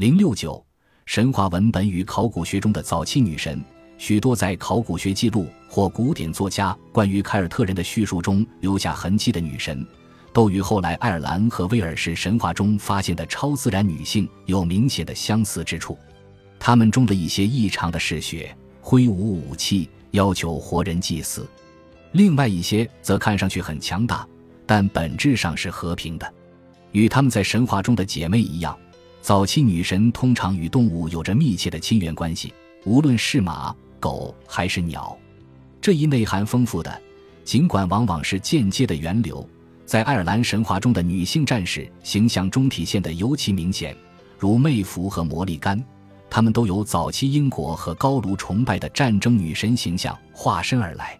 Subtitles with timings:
[0.00, 0.64] 零六九，
[1.04, 3.62] 神话文本与考古学中的早期女神，
[3.98, 9.86] 许多在考古学记录或古典作家关于凯尔特人的叙述中留下痕迹的女神，
[10.32, 15.98] 都与后来爱尔兰和威尔士神话中发现的超自然女性有明显的相似之处。
[16.58, 21.42] 她们中的一些异常的嗜血、挥舞武器、要求活人祭祀；
[22.12, 24.26] 另外一些则看上去很强大，
[24.64, 26.34] 但本质上是和平的。
[26.92, 28.74] 与她们在神话中的姐妹一样。
[29.20, 32.52] 早期女神通常与动物有着密切的亲缘关系，
[32.84, 35.16] 无论是马、狗还是鸟。
[35.80, 37.00] 这一内涵丰富的，
[37.44, 39.46] 尽管往往是间接的源流，
[39.84, 43.94] 在爱尔兰神话中的女性战士形象中体现得尤其明显，
[44.38, 45.82] 如魅符和魔力干，
[46.30, 51.18] 她们都由早期英国和高卢崇拜的战争女神形象化身而来。